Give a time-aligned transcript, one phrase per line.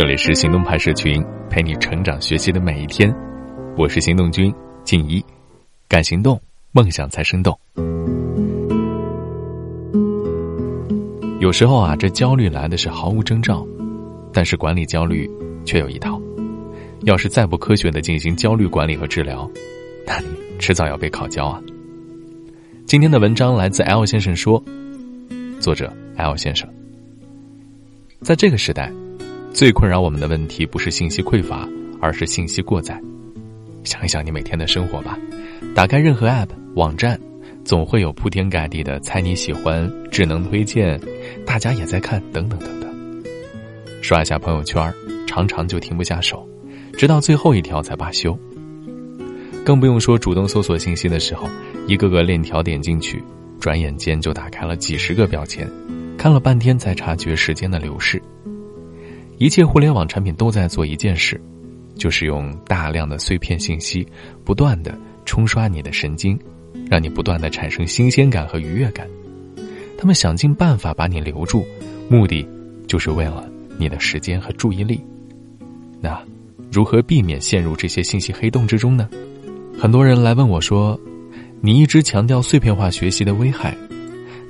[0.00, 3.14] 这里是行动派社群，陪你成长学习的每一天。
[3.76, 4.50] 我是行动君
[4.82, 5.22] 静一，
[5.86, 6.40] 敢行动，
[6.72, 7.54] 梦想才生动。
[11.38, 13.62] 有时候啊，这焦虑来的是毫无征兆，
[14.32, 15.30] 但是管理焦虑
[15.66, 16.18] 却有一套。
[17.02, 19.46] 要是再不科学的进行焦虑管理和治疗，
[20.06, 20.28] 那你
[20.58, 21.60] 迟早要被烤焦啊。
[22.86, 24.64] 今天的文章来自 L 先生说，
[25.60, 26.66] 作者 L 先生，
[28.22, 28.90] 在这个时代。
[29.52, 31.68] 最困扰我们的问题不是信息匮乏，
[32.00, 33.00] 而是信息过载。
[33.84, 35.18] 想一想你每天的生活吧，
[35.74, 37.20] 打开任何 App 网站，
[37.64, 41.00] 总会有铺天盖地的猜你喜欢、智能推荐、
[41.44, 42.90] 大家也在看等等等等。
[44.00, 44.92] 刷一下朋友圈，
[45.26, 46.48] 常常就停不下手，
[46.96, 48.38] 直到最后一条才罢休。
[49.64, 51.48] 更不用说主动搜索信息的时候，
[51.86, 53.22] 一个个链条点进去，
[53.58, 55.68] 转眼间就打开了几十个标签，
[56.16, 58.22] 看了半天才察觉时间的流逝。
[59.40, 61.40] 一切互联网产品都在做一件事，
[61.96, 64.06] 就是用大量的碎片信息，
[64.44, 66.38] 不断的冲刷你的神经，
[66.90, 69.08] 让你不断的产生新鲜感和愉悦感。
[69.96, 71.64] 他们想尽办法把你留住，
[72.06, 72.46] 目的
[72.86, 75.00] 就是为了你的时间和注意力。
[76.02, 76.22] 那
[76.70, 79.08] 如何避免陷入这些信息黑洞之中呢？
[79.78, 81.00] 很多人来问我说
[81.62, 83.74] ：“你一直强调碎片化学习的危害，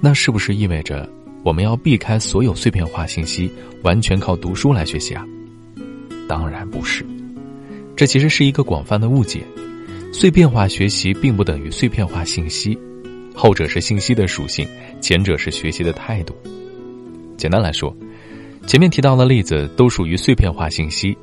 [0.00, 1.09] 那是不是意味着？”
[1.43, 3.51] 我们要避开所有碎片化信息，
[3.83, 5.25] 完全靠读书来学习啊？
[6.29, 7.05] 当然不是，
[7.97, 9.43] 这其实是一个广泛的误解。
[10.13, 12.79] 碎片化学习并不等于碎片化信息，
[13.35, 14.67] 后者是信息的属性，
[15.01, 16.35] 前者是学习的态度。
[17.37, 17.97] 简单来说，
[18.67, 21.17] 前面提到的例子都属于碎片化信息，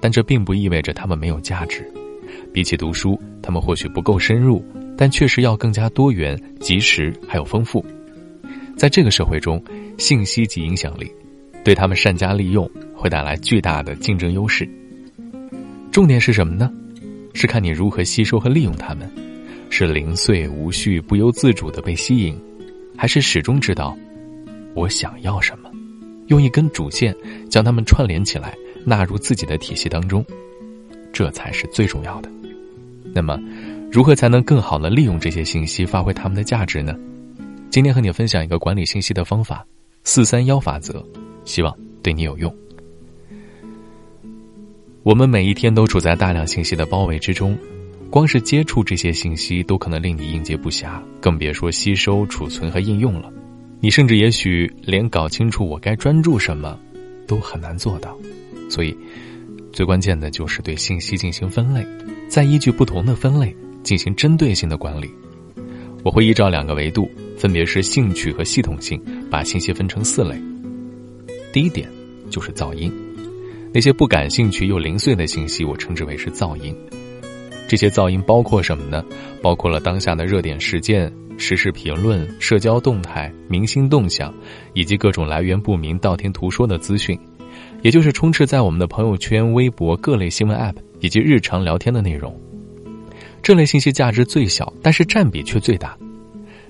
[0.00, 1.84] 但这并不意味着它们没有价值。
[2.52, 4.64] 比起读书，它们或许不够深入，
[4.96, 7.84] 但确实要更加多元、及时还有丰富。
[8.76, 9.62] 在这个社会中，
[9.98, 11.10] 信息及影响力，
[11.64, 14.68] 对他们善加利用，会带来巨大的竞争优势。
[15.90, 16.70] 重点是什么呢？
[17.32, 19.10] 是看你如何吸收和利用它们，
[19.70, 22.36] 是零碎无序、不由自主的被吸引，
[22.96, 23.96] 还是始终知道
[24.74, 25.70] 我想要什么，
[26.26, 27.14] 用一根主线
[27.48, 30.24] 将它们串联起来，纳入自己的体系当中，
[31.12, 32.30] 这才是最重要的。
[33.12, 33.38] 那么，
[33.90, 36.94] 如何才能更好的利用这些信息，发挥他们的价值呢？
[37.74, 39.66] 今天和你分享一个管理信息的方法，
[40.04, 41.04] 四三幺法则，
[41.44, 42.54] 希望对你有用。
[45.02, 47.58] 我们每一天都处在大量信息的包围之中，
[48.10, 53.28] 光是接触这些信息都可能令你应接不暇，更别说吸收、储存和应用了。
[53.80, 56.78] 你甚至也许连搞清楚我该专注什么，
[57.26, 58.16] 都很难做到。
[58.70, 58.96] 所以，
[59.72, 61.84] 最关键的就是对信息进行分类，
[62.28, 63.52] 再依据不同的分类
[63.82, 65.10] 进行针对性的管理。
[66.04, 69.00] 我会依照两个维度，分别是兴趣和系统性，
[69.30, 70.38] 把信息分成四类。
[71.50, 71.88] 第一点
[72.28, 72.92] 就是噪音，
[73.72, 76.76] 那些不感兴趣又零碎的信息，我称之为是噪音。
[77.66, 79.02] 这些噪音包括什么呢？
[79.40, 84.32] 包括了当下的热点事件、时事评论、社交动态、明星动向，
[84.74, 87.18] 以及各种来源不明、道听途说的资讯，
[87.80, 92.38] 也就是充斥在我们的朋友圈、微博、各类新闻 App 以及日常聊天的内容。
[93.44, 95.94] 这类信息价值最小，但是占比却最大。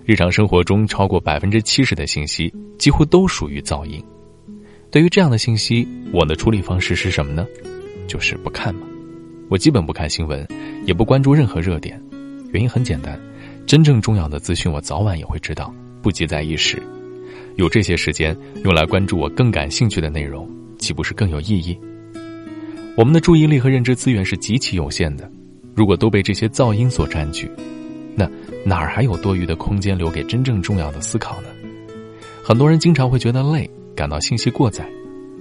[0.04, 4.02] 日常生活中，超过百分之七十的信息几乎都属于噪音。
[4.90, 7.46] 对于这样的信息，我的处理方式是什么呢？
[8.08, 8.88] 就是不看嘛。
[9.48, 10.44] 我基本不看新闻，
[10.84, 12.02] 也不关注任何热点。
[12.50, 13.16] 原因很简单，
[13.68, 16.82] 真正重要的资讯我早晚也会知道，不急在一时。
[17.54, 21.78] 有这些时间用来关注我更感兴趣的内容，岂不是更有意义？
[22.96, 25.30] 我们的注意力和认知资源是极其有限的。
[25.74, 27.50] 如果都被这些噪音所占据，
[28.14, 28.30] 那
[28.64, 31.48] 哪儿还有多余的空间留给真正重要的思考呢？
[32.42, 34.86] 很多人经常会觉得累，感到信息过载，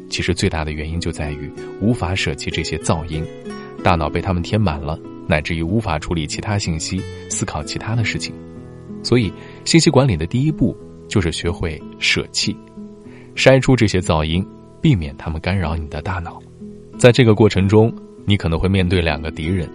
[0.10, 1.52] 其实最大的原因就在于
[1.82, 3.24] 无法舍弃这些噪音，
[3.84, 8.34] 大脑被他们填满了，乃至于无法处理其他信息，思考其他的事情。
[9.04, 9.32] 所以，
[9.66, 10.76] 信息管理的第一步
[11.08, 12.56] 就是学会舍弃，
[13.36, 14.44] 筛出这些噪音，
[14.82, 16.42] 避免他们干扰你的大脑。
[16.98, 17.94] 在这个过程中，
[18.26, 19.70] 你可能会面对两个敌人。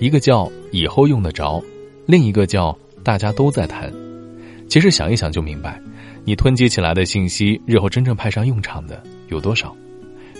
[0.00, 1.62] 一个叫以后用得着，
[2.06, 3.92] 另一个叫大家都在谈。
[4.66, 5.78] 其实想一想就明白，
[6.24, 9.76] 你囤积起来的信息，日后真正派上用场的有多少？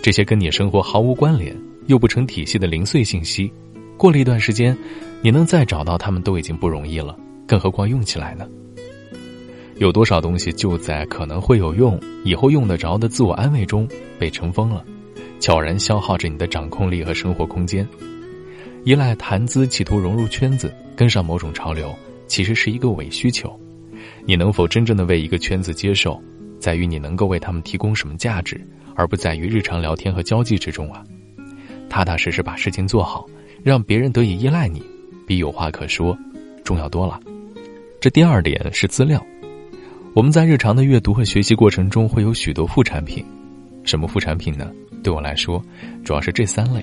[0.02, 1.54] 这些跟你生活毫无关联
[1.88, 3.52] 又不成体系的零碎信息，
[3.98, 4.74] 过了一段时间，
[5.20, 7.14] 你能再找到他们都已经不容易了，
[7.46, 8.48] 更何况用起来呢？
[9.76, 13.86] 有多少东西就在可能会有用、以后用得着的自我安慰中
[14.18, 14.82] 被尘封了，
[15.38, 17.86] 悄然消耗着你的掌控力和生活空间。
[18.84, 21.94] 依赖谈资，企图融入圈子，跟上某种潮流，
[22.26, 23.58] 其实是一个伪需求。
[24.24, 26.20] 你能否真正的为一个圈子接受，
[26.58, 28.58] 在于你能够为他们提供什么价值，
[28.94, 31.04] 而不在于日常聊天和交际之中啊。
[31.90, 33.26] 踏踏实实把事情做好，
[33.62, 34.82] 让别人得以依赖你，
[35.26, 36.16] 比有话可说
[36.64, 37.20] 重要多了。
[38.00, 39.22] 这第二点是资料。
[40.14, 43.22] 我们在日常的阅读和学习过程中会有许多副产品，
[43.84, 44.72] 什么副产品呢？
[45.02, 45.62] 对我来说，
[46.02, 46.82] 主要是这三类。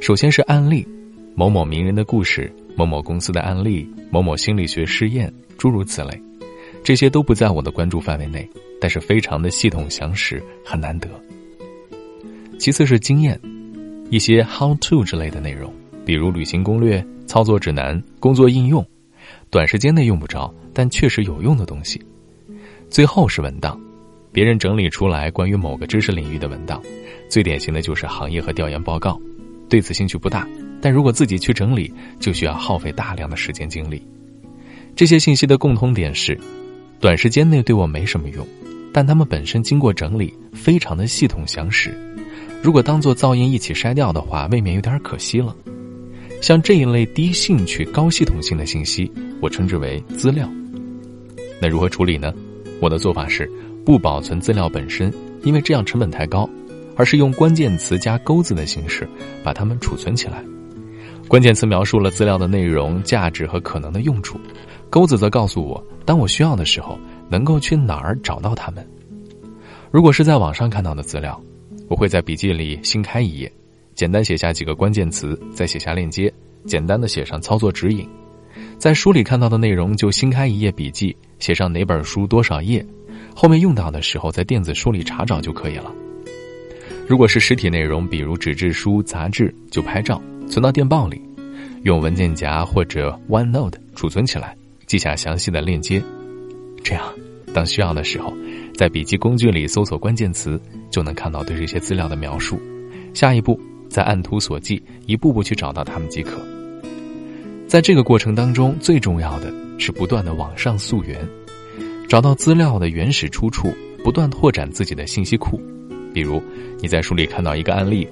[0.00, 0.86] 首先是案例，
[1.34, 6.22] 某某名人的故事，某某公司的案例，某某心理学试验，诸如此类。
[6.84, 8.48] 这些都不在我的关注范围内，
[8.80, 11.08] 但是非常的系统详实，很难得。
[12.58, 13.40] 其次是经验，
[14.10, 15.72] 一些 how to 之类的内容，
[16.04, 18.86] 比如旅行攻略、操作指南、工作应用，
[19.48, 22.00] 短时间内用不着，但确实有用的东西。
[22.90, 23.80] 最后是文档，
[24.32, 26.82] 别人整理出来关于某个知识领域的文档，
[27.30, 29.18] 最典型的就是行业和调研报告。
[29.68, 30.46] 对此兴趣不大，
[30.82, 34.04] 但如果自己去整理，就需要耗费大量的时间精力。
[34.94, 36.38] 这些信息的共通点是，
[37.00, 38.46] 短时间内对我没什么用，
[38.92, 41.94] 但它们本身经过整理，非常的系统详实。
[42.60, 45.56] 如果当做噪音一起筛掉的话，未免有点可惜了。
[46.40, 50.50] 像这一类低兴趣、高系统性的信息，我称之为资料。
[51.60, 52.34] 那如何处理呢？
[52.80, 53.48] 我的做法是，
[53.86, 55.12] 不保存资料本身，
[55.44, 56.50] 因为这样成本太高，
[56.96, 59.08] 而是用关键词加钩子的形式
[59.44, 60.42] 把它们储存起来。
[61.32, 64.38] 关键词描述了资料的内容、价值和可能的用处，
[64.90, 66.98] 钩子则告诉我，当我需要的时候
[67.30, 68.86] 能够去哪儿找到它们。
[69.90, 71.42] 如果是在网上看到的资料，
[71.88, 73.50] 我会在笔记里新开一页，
[73.94, 76.30] 简单写下几个关键词，再写下链接，
[76.66, 78.06] 简单的写上操作指引。
[78.76, 82.84] 在书里看到的内容，就新开一页笔记，写上哪本书多少页，
[83.34, 85.90] 后面用到的时候在电子书里查找就可以了。
[87.08, 91.20] 如果是实体内容，比如纸质书、杂志，就拍照存到电报里，
[91.82, 94.56] 用文件夹或者 OneNote 储存起来，
[94.86, 96.02] 记下详细的链接。
[96.82, 97.04] 这样，
[97.54, 98.32] 当需要的时候，
[98.74, 100.60] 在笔记工具里搜索关键词，
[100.90, 102.60] 就能看到对这些资料的描述。
[103.14, 103.58] 下一步
[103.88, 106.40] 再按图索骥，一步步去找到它们即可。
[107.66, 111.18] 在这个过程当中，最重要的是不断的往上溯源，
[112.08, 113.72] 找到资料的原始出处，
[114.04, 115.58] 不断拓展自己的信息库。
[116.12, 116.42] 比如，
[116.80, 118.06] 你在书里看到一个案例，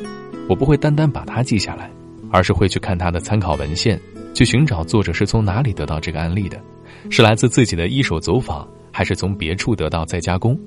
[0.48, 1.90] 我不会单单把它记下来，
[2.30, 4.00] 而是会去看他的参考文献，
[4.32, 6.60] 去寻找作者是从哪里得到这个案例的，
[7.10, 10.58] 是来自自己的一手走访，还是从别处得到再加工。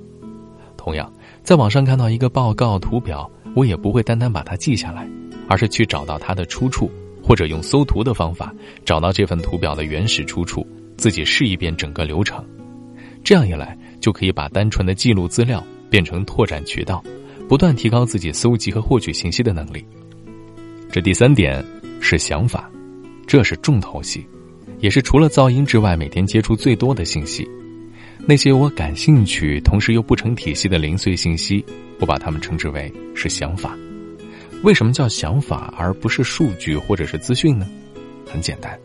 [0.76, 1.12] 同样，
[1.42, 5.08] 在网上看到一个报告图表，我也不会单单把它记下来，
[5.48, 6.90] 而是去找到它的出处。
[7.26, 10.66] 或者用搜图的方法找到这份图表的原始出处，
[10.98, 12.44] 自己试一遍整个流程，
[13.24, 17.02] 这样一来就可以把单纯的记录资料变成拓展渠道，
[17.48, 19.82] 不断提高自己搜集和获取信息的能力。
[20.94, 21.60] 这第三点
[22.00, 22.70] 是想法，
[23.26, 24.24] 这是重头戏，
[24.78, 27.44] 也是除了噪音之外每天接触最多的信息。
[28.28, 31.66] 那些我感兴趣同时又不成体系的零碎信息，
[31.98, 33.76] 我把它们称之为是想法。
[34.62, 37.66] 为什么叫想法而不是数据或者是资讯呢？
[38.24, 38.78] 很简单，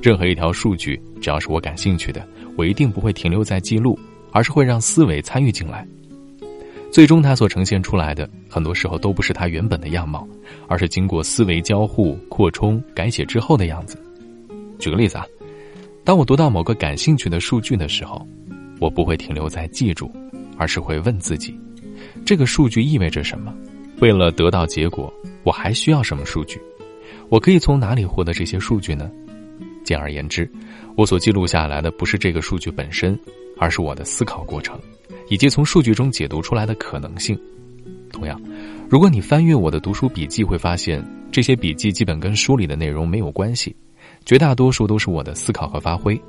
[0.00, 2.24] 任何一条数据只要是我感兴趣的，
[2.56, 3.98] 我一定不会停留在记录，
[4.30, 5.84] 而是会让思维参与进来。
[6.96, 10.26] 最终它所呈现出来的，很多时候都不是它原本的样貌，
[10.66, 14.02] 而是经过思维交互、扩充、改写之后的样子。
[14.78, 15.26] 举个例子啊，
[16.04, 18.26] 当我读到某个感兴趣的数据的时候，
[18.80, 20.10] 我不会停留在记住，
[20.56, 21.54] 而是会问自己：
[22.24, 23.54] 这个数据意味着什么？
[24.00, 25.12] 为了得到结果，
[25.42, 26.58] 我还需要什么数据？
[27.28, 29.10] 我可以从哪里获得这些数据呢？
[29.86, 30.46] 简而言之，
[30.96, 33.18] 我所记录下来的不是这个数据本身，
[33.56, 34.78] 而是我的思考过程，
[35.30, 37.38] 以及从数据中解读出来的可能性。
[38.12, 38.38] 同样，
[38.90, 43.74] 如果你翻阅我的读书笔记，会发现这些笔记基本跟书里的内容没有关系，
[44.24, 46.20] 绝大多数都是我的思考和发挥。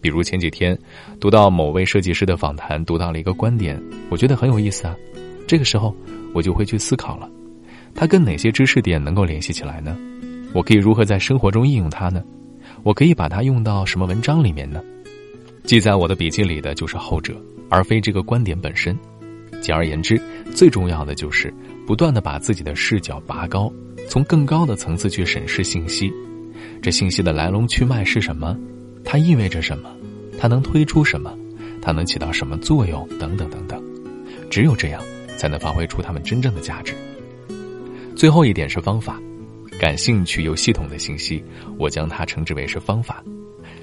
[0.00, 0.76] 比如前几天
[1.20, 4.94] 读到某位设计师的访谈，读到了一个观点，我觉得很有意思啊。
[5.46, 5.94] 这个时候。
[6.34, 7.30] 我就会去思考了，
[7.94, 9.94] 它跟哪些知识点能够联系起来呢？
[10.54, 12.24] 我可以如何在生活中应用它呢？
[12.82, 14.82] 我可以把它用到什么文章里面呢？
[15.64, 17.34] 记在我的笔记里的就是后者，
[17.68, 18.96] 而非这个观点本身。
[19.60, 20.20] 简而言之，
[20.54, 21.52] 最重要的就是
[21.86, 23.72] 不断的把自己的视角拔高，
[24.08, 26.12] 从更高的层次去审视信息。
[26.80, 28.58] 这信息的来龙去脉是什么？
[29.04, 29.90] 它意味着什么？
[30.38, 31.36] 它能推出什么？
[31.80, 33.08] 它能起到什么作用？
[33.18, 33.82] 等等等等。
[34.50, 35.02] 只有这样。
[35.38, 36.94] 才能发挥出他们真正的价值。
[38.14, 39.20] 最后一点是方法，
[39.82, 41.42] 感兴趣又系统的信息，
[41.76, 43.20] 我将它称之为是方法。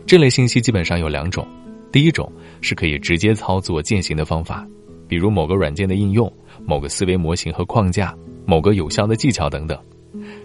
[0.05, 1.45] 这类信息基本上有两种，
[1.91, 4.65] 第一种是可以直接操作践行的方法，
[5.09, 6.31] 比如某个软件的应用、
[6.65, 8.15] 某个思维模型和框架、
[8.45, 9.77] 某个有效的技巧等等。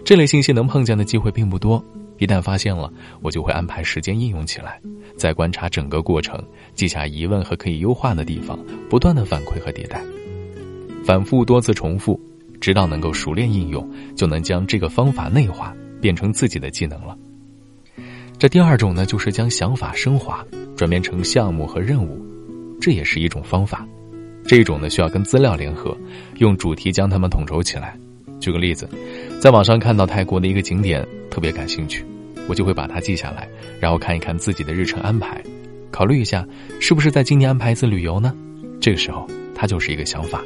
[0.03, 1.81] 这类信息能碰见的机会并不多，
[2.17, 4.77] 一旦发现了，我就会安排时间应用起来，
[5.15, 6.37] 再观察整个过程，
[6.73, 8.59] 记下疑问和可以优化的地方，
[8.89, 10.03] 不断的反馈和迭代，
[11.05, 12.19] 反复多次重复，
[12.65, 17.15] 直到能够熟练应用，就能将这个方法内化，变成自己的技能了。
[18.39, 20.43] 这第二种呢，就是将想法升华，
[20.75, 22.19] 转变成项目和任务，
[22.81, 23.87] 这也是一种方法。
[24.47, 25.95] 这种呢，需要跟资料联合，
[26.37, 27.95] 用主题将它们统筹起来。
[28.39, 28.89] 举个例子，
[29.39, 32.03] 在网上看到泰国的一个景点，特别感兴趣，
[32.47, 33.47] 我就会把它记下来，
[33.79, 35.39] 然后看一看自己的日程安排，
[35.91, 36.43] 考虑一下
[36.81, 38.33] 是不是在今年安排一次旅游呢？
[38.81, 40.43] 这个时候，它就是一个想法。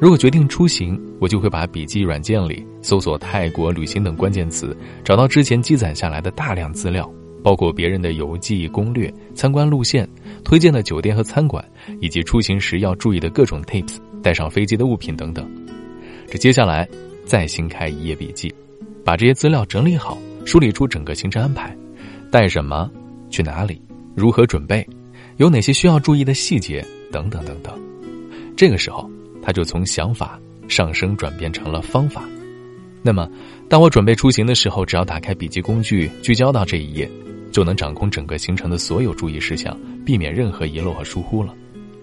[0.00, 7.12] 如果决定出行，我就会把笔记软件里搜索“泰国旅行”等关键词，找到之前积攒下来的大量资料，
[7.42, 10.08] 包括别人的游记攻略、参观路线、
[10.44, 11.64] 推荐的酒店和餐馆，
[12.00, 15.50] 以及出行时要注意的各种 tips、带上飞机的物品等等。
[16.30, 16.88] 这接下来
[17.24, 18.54] 再新开一页笔记，
[19.04, 21.76] 把这些资料整理好，梳理出整个行程安排，
[22.30, 22.88] 带什么，
[23.30, 23.82] 去哪里，
[24.14, 24.86] 如何准备，
[25.38, 27.76] 有哪些需要注意的细节等等等等。
[28.56, 29.10] 这个时候。
[29.48, 30.38] 他就从想法
[30.68, 32.22] 上升转变成了方法。
[33.02, 33.26] 那么，
[33.66, 37.10] 当我准备出行的时候，只要打开笔记工具，聚焦到这一页，
[37.50, 39.74] 就能掌控整个行程的所有注意事项，
[40.04, 41.54] 避免任何遗漏和疏忽了。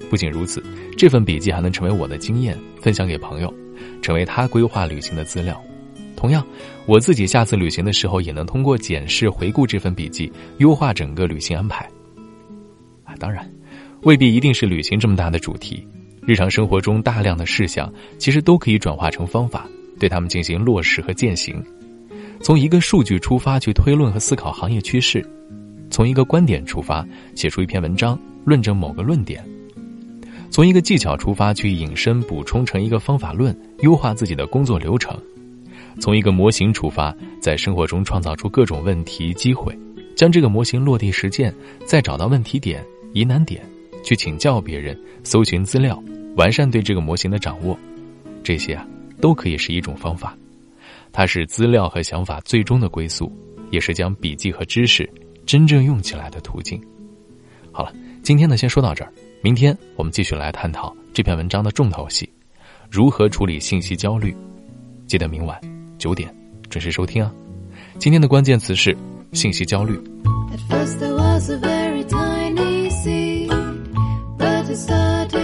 [0.09, 0.63] 不仅如此，
[0.97, 3.53] 这份笔记还能成为我的经验，分享给朋友，
[4.01, 5.61] 成为他规划旅行的资料。
[6.15, 6.43] 同样，
[6.87, 11.87] 我自己下次旅行的时候，也能通过检视、回顾这份笔记，优化整个旅行安排。
[13.03, 13.47] 啊，当然，
[14.01, 15.87] 未必一定是旅行这么大的主题。
[16.25, 19.67] 日常生活中大量的事项，其实都可以转化成方法，
[19.99, 21.63] 对他们进行落实和践行。
[22.41, 25.23] 从一个数据出发去推论和思考行业趋势，
[25.89, 27.05] 从一个观点出发
[27.35, 29.43] 写出一篇文章论证某个论点，
[30.49, 35.15] 从一个技巧出发去引申补充成一个方法论，优化自己的工作流程，
[35.99, 39.77] 从一个模型出发，在生活中创造出各种问题机会，
[40.15, 41.53] 将这个模型落地实践，
[41.85, 43.63] 再找到问题点、疑难点，
[44.03, 46.01] 去请教别人，搜寻资料。
[46.35, 47.77] 完善对这个模型的掌握，
[48.43, 48.85] 这些啊
[49.21, 50.37] 都可以是一种方法。
[51.11, 53.31] 它是资料和想法最终的归宿，
[53.71, 55.09] 也是将笔记和知识
[55.45, 56.81] 真正用起来的途径。
[57.71, 59.11] 好了，今天呢先说到这儿，
[59.41, 62.29] 明天我们继续来探讨这篇文章的重头戏：
[62.91, 64.35] 如何处理信息焦虑。
[65.07, 65.59] 记得明晚
[65.97, 66.33] 九点
[66.69, 67.31] 准时收听啊！
[67.97, 68.95] 今天的关键词是
[69.31, 69.93] 信息焦虑。
[70.51, 73.49] At first there was a very tiny seed,
[74.37, 75.34] but it started